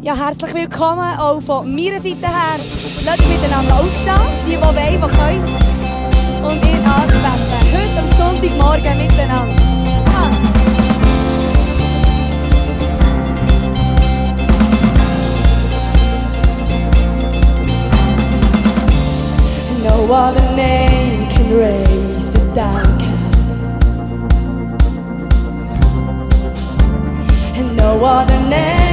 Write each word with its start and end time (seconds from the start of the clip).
Ja, 0.00 0.14
herzlich 0.16 0.54
willkommen 0.54 1.18
auch 1.18 1.40
von 1.42 1.74
meiner 1.74 1.96
Seite 1.96 2.28
her. 2.28 2.60
Lasst 3.04 3.18
uns 3.18 3.28
miteinander 3.28 3.74
aufstehen, 3.74 4.14
die, 4.46 4.52
die 4.52 4.60
wollen, 4.60 4.76
die 4.76 5.00
können. 5.00 5.56
Und 6.44 6.62
in 6.62 6.86
anzubeten. 6.86 7.58
Heute 7.74 7.98
am 7.98 8.08
Sonntagmorgen 8.08 8.96
miteinander. 8.96 9.56
Komm. 10.06 10.36
No 19.82 20.14
other 20.14 20.40
name 20.54 21.28
can 21.34 21.52
raise 21.58 22.30
the 22.30 22.38
downcast, 22.54 23.08
and 27.56 27.76
no 27.76 28.04
other 28.04 28.38
name. 28.48 28.87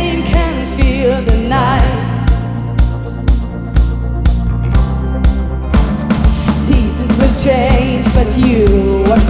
change, 7.45 8.05
but 8.15 8.27
you 8.39 8.65
are 9.11 9.21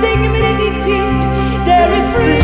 sing 0.00 0.20
me 0.32 0.40
the 0.40 0.52
digit. 0.60 1.16
There 1.66 1.92
is 1.98 2.14
freedom. 2.14 2.39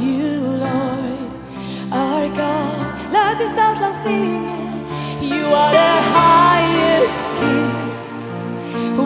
you, 0.00 0.40
Lord, 0.64 1.30
our 1.92 2.28
God. 2.34 3.12
Let 3.12 3.38
the 3.38 3.46
not 3.54 3.80
love 3.80 3.96
singing. 4.04 4.68
You 5.20 5.44
are 5.60 5.72
the 5.72 5.92
highest 6.16 7.22
King. 7.38 7.72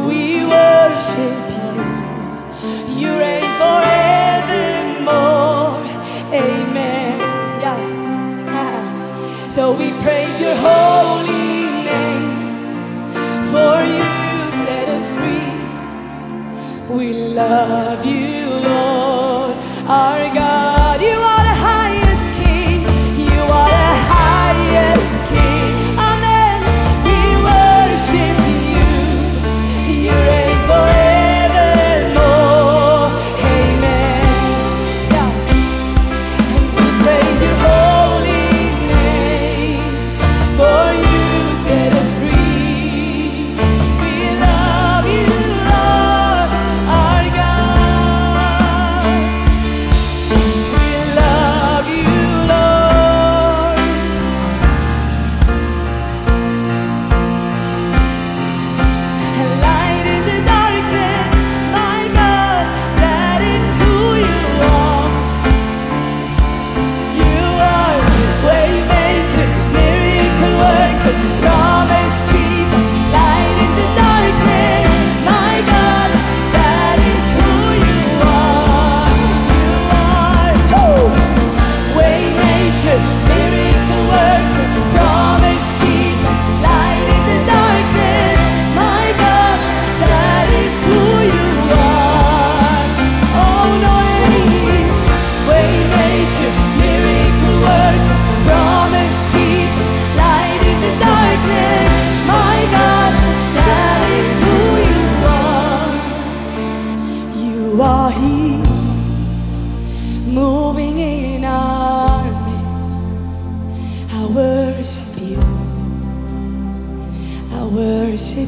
We 0.06 0.22
worship 0.46 1.44
you. 1.58 1.72
You 3.00 3.10
reign 3.22 3.50
forevermore. 3.60 4.62
Amen. 6.32 7.14
Yeah. 7.64 7.80
so 9.56 9.62
we 9.72 9.88
praise 10.04 10.36
your 10.40 10.56
holy 10.68 11.56
name. 11.90 12.34
For 13.52 13.76
you 13.96 14.50
set 14.64 14.86
us 14.96 15.06
free. 15.16 15.54
We 16.96 17.06
love 17.34 18.04
you. 18.06 18.13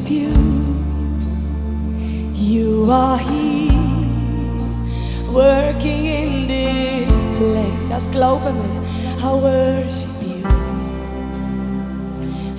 you. 0.09 0.33
You 2.33 2.91
are 2.91 3.17
here, 3.17 3.73
working 5.33 6.05
in 6.05 6.47
this 6.47 7.27
place. 7.37 7.91
Als 7.91 8.09
glauben 8.11 8.55
I 9.19 9.33
worship 9.33 10.21
you. 10.21 10.43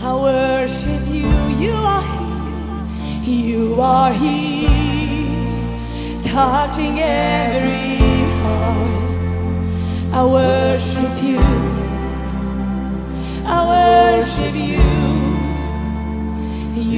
I 0.02 0.12
worship 0.14 1.06
you. 1.08 1.28
You 1.58 1.72
are 1.72 2.02
here, 2.02 3.34
you 3.34 3.80
are 3.80 4.12
here, 4.12 5.50
touching 6.22 7.00
every 7.00 7.98
heart. 8.40 8.98
I 10.12 10.24
worship 10.24 11.22
you. 11.22 11.40
I 13.46 13.58
worship 13.72 14.54
you. 14.54 14.97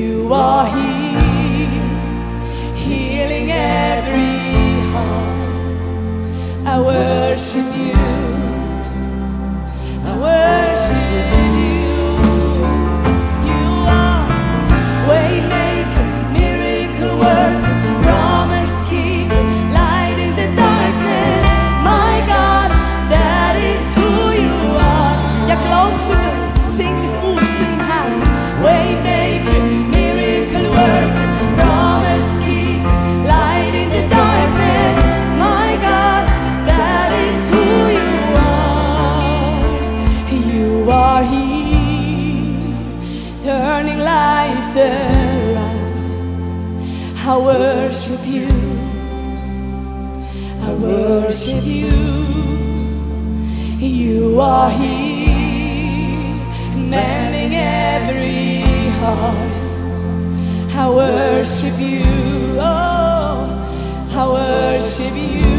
You 0.00 0.32
are 0.32 0.66
here, 0.66 1.68
healing 2.74 3.50
every 3.50 4.80
heart. 4.92 5.42
I 6.66 6.80
worship 6.80 7.76
you. 7.76 7.99
are 40.90 41.24
here, 41.24 42.76
turning 43.42 43.98
lives 43.98 44.76
around. 44.76 46.10
I 47.26 47.36
worship 47.38 48.20
you. 48.26 48.48
I 50.62 50.72
worship 50.74 51.64
you. 51.64 51.90
You 53.78 54.40
are 54.40 54.70
here, 54.70 56.34
mending 56.76 57.54
every 57.54 58.90
heart. 59.00 59.60
I 60.74 60.88
worship 60.88 61.78
you. 61.78 62.04
Oh, 62.58 63.46
I 64.10 64.26
worship 64.28 65.14
you. 65.14 65.49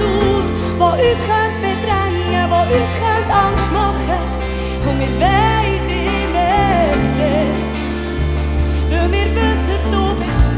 Was 0.00 0.92
uns 0.94 1.22
könnte 1.28 1.60
bedrängen, 1.60 2.50
was 2.50 2.66
uns 2.66 2.92
könnte 3.00 3.32
Angst 3.32 3.72
machen. 3.72 4.22
Und 4.86 5.00
wir 5.00 5.12
wollen 5.20 5.88
dich 5.88 6.32
mehr 6.32 6.94
sehen, 7.16 7.56
weil 8.90 9.12
wir 9.12 9.28
wissen, 9.36 9.80
du 9.90 10.04
bist 10.20 10.54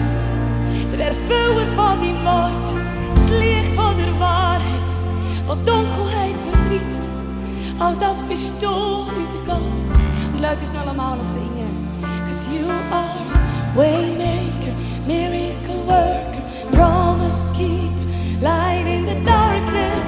der 0.97 1.09
Erfüller 1.09 1.67
von 1.77 2.01
deinem 2.01 2.25
Wort, 2.25 2.69
das 3.15 3.31
Licht 3.39 3.75
von 3.75 3.97
der 3.99 4.21
Wahrheit, 4.21 4.63
das 5.47 5.59
Dunkelheit 5.65 6.39
vertreibt. 6.51 7.05
All 7.79 7.97
das 7.97 8.23
bist 8.23 8.53
du, 8.61 8.69
unser 8.69 9.43
Gott. 9.47 9.79
Und 10.33 10.41
lass 10.41 10.55
uns 10.55 10.73
noch 10.73 10.89
einmal 10.89 11.19
singen. 11.35 11.89
Cause 12.27 12.49
you 12.51 12.67
are 12.91 13.27
waymaker, 13.77 14.75
miracle 15.07 15.87
worker, 15.87 16.43
promise 16.73 17.53
keeper, 17.55 17.86
light 18.41 18.87
in 18.87 19.05
the 19.07 19.19
darkness. 19.25 20.03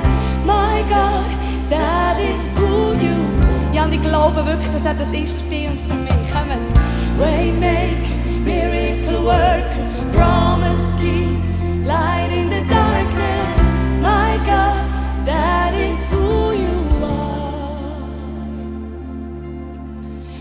My 0.44 0.85
God, 0.88 1.26
that 1.70 2.18
is 2.20 2.40
who 2.56 2.94
you 2.94 3.16
Ja, 3.73 3.85
und 3.85 3.94
ich 3.94 4.02
glaube 4.02 4.44
wirklich, 4.44 4.68
dass 4.70 4.85
er 4.85 4.94
das 4.94 5.08
ist 5.08 5.32
für 5.32 5.50
dich 5.50 5.68
und 5.68 5.80
für 5.80 5.94
mich. 5.94 6.12
Kommt. 6.32 6.78
Waymaker, 7.18 8.14
miracle 8.44 9.25
worker, 9.25 9.85
promise 10.12 10.88
keeper, 10.99 11.87
light 11.87 12.30
in 12.32 12.49
the 12.49 12.62
darkness. 12.68 13.99
My 14.00 14.38
God, 14.47 14.85
that 15.26 15.75
is 15.75 15.99
who 16.11 16.52
you 16.52 17.04
are. 17.04 18.02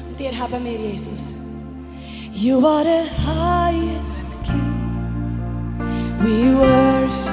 Und 0.09 0.19
dir 0.19 0.37
haben 0.37 0.63
wir 0.63 0.77
Jesus. 0.77 1.33
You 2.33 2.65
are 2.65 2.83
the 2.83 3.09
highest 3.25 4.35
King. 4.43 5.79
We 6.21 6.53
worship. 6.55 7.26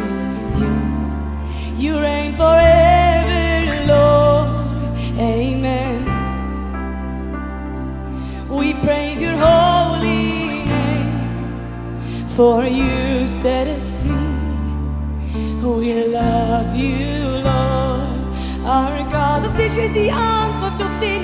You 1.85 2.01
reign 2.01 2.33
forever, 2.35 3.85
Lord. 3.93 4.49
Amen. 5.19 6.01
We 8.49 8.73
praise 8.85 9.21
your 9.21 9.37
holy 9.37 10.65
name. 10.65 12.29
For 12.37 12.65
you 12.65 13.27
set 13.27 13.67
us 13.69 13.93
free. 14.01 14.41
We 15.61 16.09
love 16.09 16.75
you, 16.75 17.45
Lord. 17.49 18.33
Our 18.65 19.05
God. 19.13 19.43
Das 19.43 19.53
ist 19.59 19.77
unsere 19.77 20.11
Antwort 20.11 20.83
auf 20.83 20.99
deine 21.01 21.24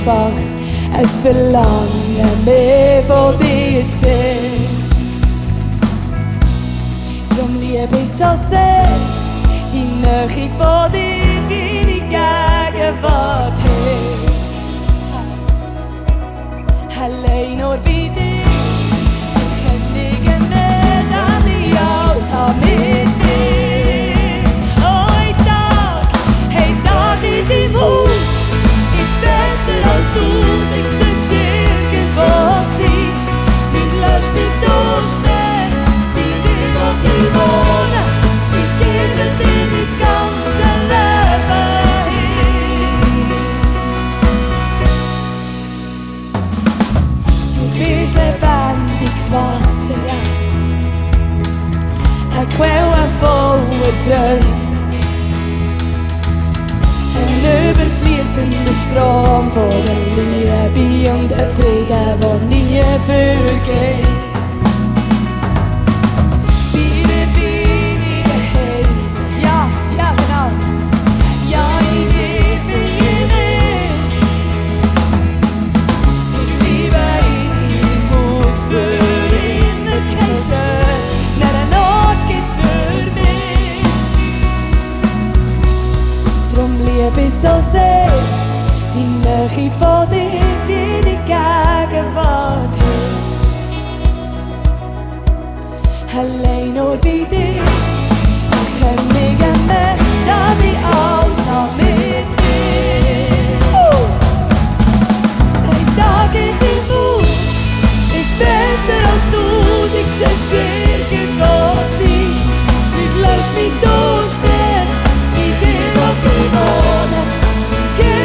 anfarth 0.00 0.44
as 0.94 1.22
the 1.22 1.32
me 1.34 2.20
and 2.20 2.48
evil 2.48 3.36
deity. 3.38 4.66
Rhwng 7.36 7.60
ni 7.60 7.76
e 7.76 7.86
beisothe, 7.86 8.70
gynnych 9.72 10.34
chi 10.34 10.48
fod 10.58 10.94
i 10.94 11.10
gyn 11.50 11.92
i 11.96 12.00
gag 12.12 12.74
y 12.74 12.90
fod 13.02 13.62
hyn. 13.66 14.26
Halein 16.96 17.62
o'r 17.64 17.80
byd 17.84 18.20
i, 18.24 18.32
yn 19.40 19.54
chynnig 19.60 20.28
yn 20.34 20.50
meddwl 20.52 21.54
i 21.54 21.62
oes 21.86 22.34
hamid. 22.34 23.09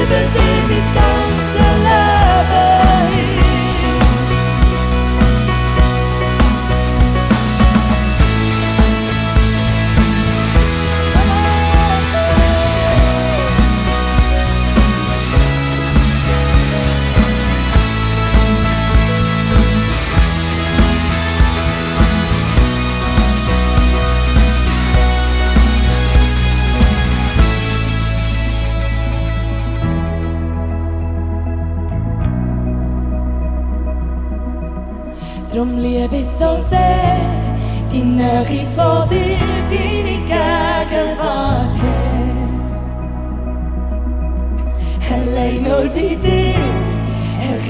the 0.07 0.54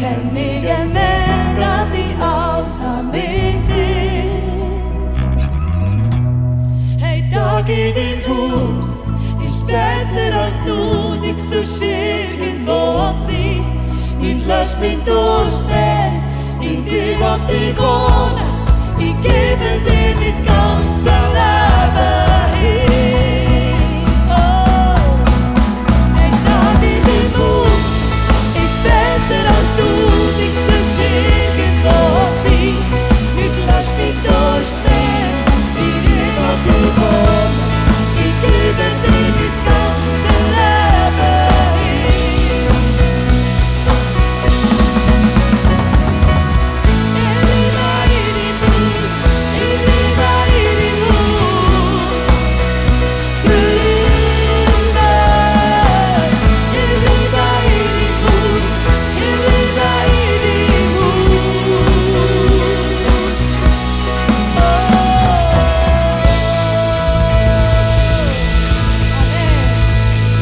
kjenner 0.06 0.86
mehr, 0.94 1.56
meg 1.60 1.94
i 1.98 2.06
alt 2.22 2.78
han 2.82 3.12
vil. 3.14 3.56
Hei, 7.02 7.24
dag 7.34 7.66
geht 7.66 7.96
din 7.96 8.22
hus, 8.28 8.86
ist 9.46 9.66
besser 9.68 10.32
als 10.44 10.58
du, 10.66 11.16
sich 11.16 11.40
zu 11.50 11.64
skiljen 11.66 12.66
våt 12.66 13.18
sie. 13.28 13.64
Min 14.20 14.48
lösch 14.48 14.76
min 14.82 15.00
dorsvär, 15.06 16.12
min 16.60 16.86
du 16.86 17.24
att 17.24 17.48
du 17.48 17.74
vånar, 17.78 18.40
i 19.00 19.04
Ich 19.04 19.16
gebe 19.22 19.70
dir 19.86 20.16
das 20.22 20.40
ganze 20.48 21.16
Leben. 21.36 22.35